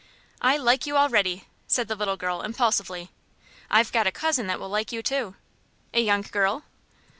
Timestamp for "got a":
3.91-4.11